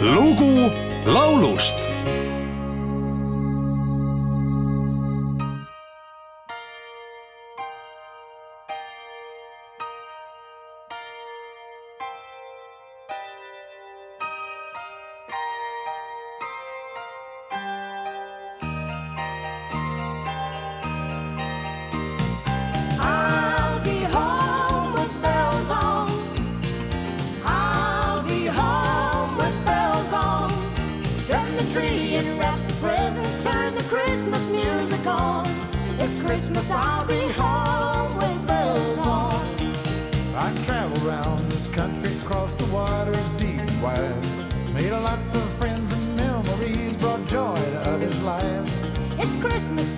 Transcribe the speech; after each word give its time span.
lugu 0.00 0.70
laulust 1.06 1.78
Christmas 36.48 36.70
I'll 36.70 37.06
be 37.06 37.28
home 37.32 38.16
with 38.16 38.46
bells 38.46 39.06
on. 39.06 39.46
I 40.34 40.54
traveled 40.64 41.04
around 41.04 41.50
this 41.50 41.66
country, 41.66 42.10
crossed 42.24 42.58
the 42.58 42.64
waters 42.72 43.28
deep 43.32 43.60
and 43.60 43.82
wide. 43.82 44.72
Made 44.72 44.90
lots 44.92 45.34
of 45.34 45.42
friends 45.58 45.92
and 45.92 46.16
memories, 46.16 46.96
brought 46.96 47.26
joy 47.26 47.54
to 47.54 47.80
others' 47.90 48.22
lives. 48.22 48.72
It's 49.18 49.34
Christmas 49.44 49.97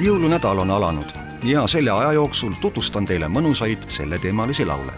jõulunädal 0.00 0.58
on 0.58 0.70
alanud 0.70 1.10
ja 1.44 1.66
selle 1.66 1.90
aja 1.90 2.12
jooksul 2.12 2.52
tutvustan 2.60 3.04
teile 3.04 3.28
mõnusaid 3.28 3.84
selleteemalisi 3.88 4.64
laule. 4.66 4.92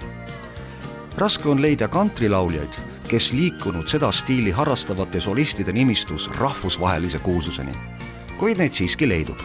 raske 1.18 1.48
on 1.48 1.62
leida 1.62 1.88
kantrilauljaid, 1.88 2.78
kes 3.08 3.32
liikunud 3.32 3.88
seda 3.88 4.12
stiili 4.12 4.50
harrastavate 4.50 5.20
solistide 5.20 5.72
nimistus 5.72 6.30
rahvusvahelise 6.38 7.18
kuulsuseni, 7.18 7.72
kuid 8.38 8.58
neid 8.58 8.72
siiski 8.72 9.08
leidub. 9.08 9.38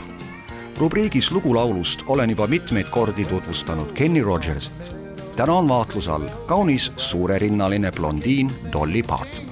rubriigis 0.77 1.31
Lugulaulust 1.31 2.03
olen 2.07 2.29
juba 2.29 2.47
mitmeid 2.47 2.87
kordi 2.89 3.25
tutvustanud 3.25 3.91
Kenny 3.91 4.23
Rogersit. 4.23 4.95
täna 5.35 5.53
on 5.53 5.67
vaatluse 5.67 6.11
all 6.11 6.29
kaunis 6.45 6.91
suurerinnaline 6.97 7.91
blondiin 7.91 8.51
Dolly 8.73 9.03
Parton 9.03 9.46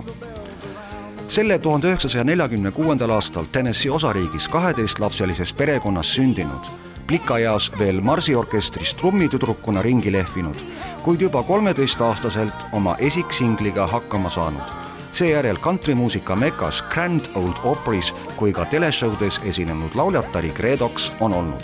selle 1.35 1.59
tuhande 1.59 1.87
üheksasaja 1.87 2.23
neljakümne 2.23 2.71
kuuendal 2.71 3.09
aastal 3.09 3.43
Tennessee 3.51 3.91
osariigis 3.91 4.47
kaheteistlapselises 4.49 5.53
perekonnas 5.53 6.13
sündinud, 6.15 6.69
plikaeas 7.07 7.71
veel 7.79 7.99
marsiorkestris 8.01 8.93
trummitüdrukuna 8.95 9.81
ringi 9.81 10.13
lehvinud, 10.15 10.55
kuid 11.03 11.21
juba 11.21 11.43
kolmeteistaastaselt 11.43 12.65
oma 12.71 12.95
esiksingliga 12.99 13.87
hakkama 13.87 14.29
saanud. 14.29 14.71
seejärel 15.11 15.57
kantrimuusika 15.57 16.35
mekas 16.35 16.83
Grand 16.93 17.25
Old 17.35 17.59
Opry's 17.63 18.15
kui 18.35 18.53
ka 18.53 18.65
teleshowdes 18.65 19.41
esinenud 19.43 19.95
lauljatari 19.95 20.49
Credox 20.49 21.11
on 21.19 21.33
olnud. 21.33 21.63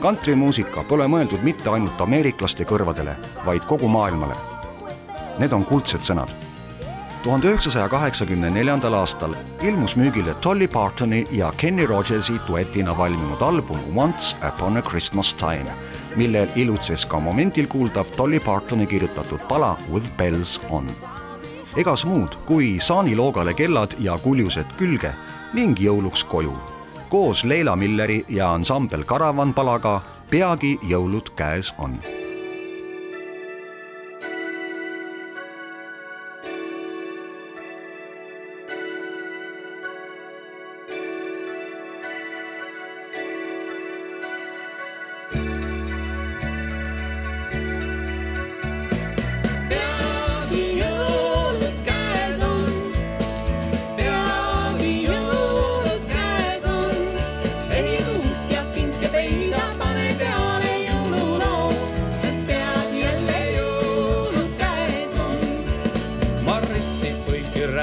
kantrimuusika 0.00 0.84
pole 0.88 1.06
mõeldud 1.06 1.42
mitte 1.42 1.70
ainult 1.70 2.00
ameeriklaste 2.00 2.64
kõrvadele, 2.64 3.14
vaid 3.46 3.62
kogu 3.62 3.88
maailmale. 3.88 4.34
Need 5.38 5.52
on 5.52 5.64
kuldsed 5.64 6.00
sõnad 6.00 6.43
tuhande 7.24 7.48
üheksasaja 7.48 7.88
kaheksakümne 7.88 8.50
neljandal 8.52 8.92
aastal 8.92 9.32
ilmus 9.62 9.96
müügile 9.96 10.34
Dolly 10.44 10.66
Partoni 10.68 11.26
ja 11.32 11.52
Kenny 11.56 11.86
Rogersi 11.86 12.34
duetina 12.48 12.98
valminud 12.98 13.40
album 13.40 13.78
Once 13.96 14.36
Upon 14.48 14.76
a 14.76 14.82
Christmas 14.82 15.34
Time, 15.34 15.72
millel 16.16 16.48
ilutses 16.56 17.06
ka 17.06 17.20
momendil 17.20 17.66
kuuldav 17.66 18.06
Dolly 18.18 18.40
Partoni 18.40 18.86
kirjutatud 18.86 19.40
pala 19.48 19.76
With 19.92 20.10
Bells 20.18 20.60
On. 20.70 20.90
egas 21.76 22.04
muud 22.04 22.36
kui 22.46 22.76
saaniloogale 22.80 23.54
kellad 23.54 23.96
ja 23.98 24.18
kuljused 24.18 24.76
külge 24.78 25.14
ning 25.54 25.80
jõuluks 25.80 26.24
koju. 26.28 26.52
koos 27.08 27.44
Leila 27.44 27.76
Milleri 27.76 28.24
ja 28.28 28.52
ansambel 28.52 29.04
Karavan 29.04 29.54
palaga 29.54 30.02
Peagi 30.30 30.78
jõulud 30.82 31.32
käes 31.36 31.74
on 31.78 31.96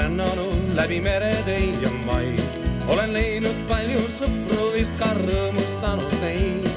põiki 0.02 0.08
rännanud 0.08 0.76
läbi 0.76 1.00
meretöi 1.00 1.74
ja 1.82 1.90
mai. 2.06 2.34
olen 2.88 3.12
leidnud 3.12 3.56
palju 3.68 4.00
sõpru, 4.18 4.72
vist 4.74 4.92
ka 4.98 5.06
rõõmustanud 5.14 6.20
neid. 6.20 6.71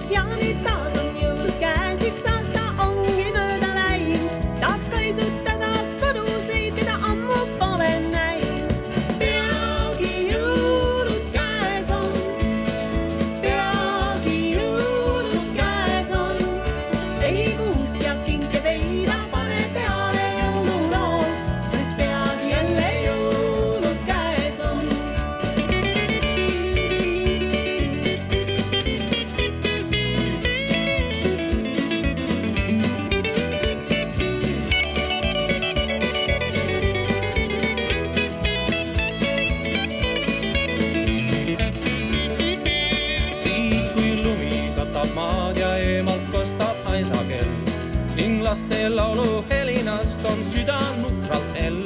Ning 48.56 48.70
laste 48.70 48.90
lauluhelinast 48.90 50.26
on 50.26 50.44
süda 50.44 50.80
nukralt 51.02 51.56
hell. 51.56 51.84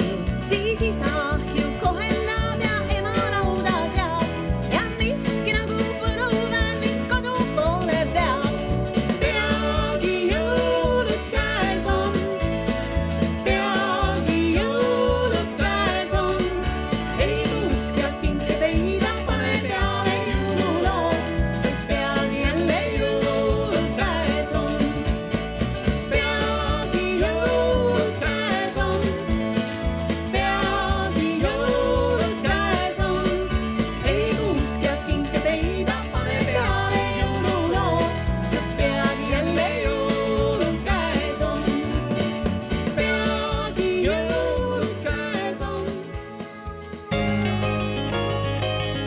siis 0.49 0.81
isa 0.81 1.39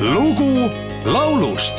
lugu 0.02 0.70
laulust 1.04 1.76